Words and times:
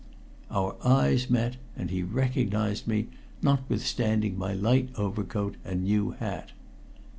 Our 0.49 0.77
eyes 0.83 1.29
met, 1.29 1.57
and 1.77 1.91
he 1.91 2.01
recognized 2.01 2.87
me, 2.87 3.09
notwithstanding 3.43 4.35
my 4.35 4.51
light 4.55 4.89
overcoat 4.95 5.57
and 5.63 5.83
new 5.83 6.13
hat. 6.17 6.53